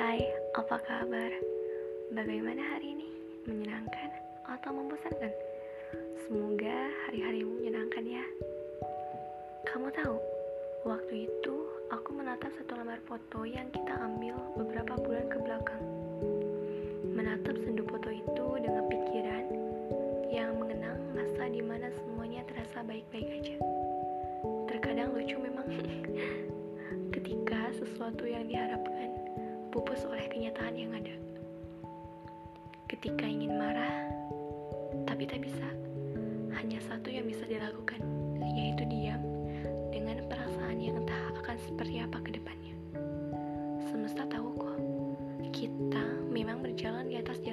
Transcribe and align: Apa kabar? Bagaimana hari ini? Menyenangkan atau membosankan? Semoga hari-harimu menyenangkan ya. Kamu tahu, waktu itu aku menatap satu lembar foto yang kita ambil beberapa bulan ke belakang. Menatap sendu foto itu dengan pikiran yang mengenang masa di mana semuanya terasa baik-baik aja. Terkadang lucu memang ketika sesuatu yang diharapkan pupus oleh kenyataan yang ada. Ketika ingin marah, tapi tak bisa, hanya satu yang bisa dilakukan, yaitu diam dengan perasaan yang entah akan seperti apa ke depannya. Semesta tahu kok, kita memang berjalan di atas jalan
Apa 0.00 0.80
kabar? 0.80 1.28
Bagaimana 2.16 2.56
hari 2.72 2.96
ini? 2.96 3.12
Menyenangkan 3.44 4.08
atau 4.48 4.72
membosankan? 4.72 5.28
Semoga 6.24 6.88
hari-harimu 7.04 7.60
menyenangkan 7.60 8.08
ya. 8.08 8.24
Kamu 9.68 9.92
tahu, 9.92 10.16
waktu 10.88 11.28
itu 11.28 11.54
aku 11.92 12.16
menatap 12.16 12.48
satu 12.56 12.80
lembar 12.80 12.96
foto 13.04 13.44
yang 13.44 13.68
kita 13.76 13.92
ambil 14.00 14.40
beberapa 14.56 14.96
bulan 15.04 15.28
ke 15.28 15.36
belakang. 15.36 15.84
Menatap 17.12 17.60
sendu 17.60 17.84
foto 17.84 18.08
itu 18.08 18.46
dengan 18.56 18.88
pikiran 18.88 19.44
yang 20.32 20.56
mengenang 20.56 20.96
masa 21.12 21.44
di 21.52 21.60
mana 21.60 21.92
semuanya 21.92 22.40
terasa 22.48 22.80
baik-baik 22.88 23.28
aja. 23.36 23.56
Terkadang 24.64 25.12
lucu 25.12 25.36
memang 25.36 25.68
ketika 27.20 27.68
sesuatu 27.76 28.24
yang 28.24 28.48
diharapkan 28.48 29.19
pupus 29.70 30.02
oleh 30.02 30.26
kenyataan 30.26 30.74
yang 30.74 30.90
ada. 30.90 31.14
Ketika 32.90 33.22
ingin 33.22 33.54
marah, 33.54 34.10
tapi 35.06 35.30
tak 35.30 35.46
bisa, 35.46 35.66
hanya 36.58 36.82
satu 36.82 37.06
yang 37.06 37.22
bisa 37.26 37.46
dilakukan, 37.46 38.02
yaitu 38.58 38.82
diam 38.90 39.22
dengan 39.94 40.26
perasaan 40.26 40.82
yang 40.82 40.98
entah 40.98 41.22
akan 41.38 41.54
seperti 41.62 42.02
apa 42.02 42.18
ke 42.18 42.30
depannya. 42.34 42.74
Semesta 43.86 44.26
tahu 44.26 44.58
kok, 44.58 44.78
kita 45.54 46.04
memang 46.26 46.66
berjalan 46.66 47.06
di 47.06 47.22
atas 47.22 47.38
jalan 47.42 47.49